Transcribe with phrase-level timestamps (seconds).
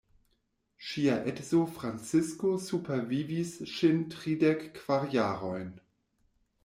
[0.85, 5.71] Ŝia edzo Francisko supervivis ŝin tridek kvar jarojn.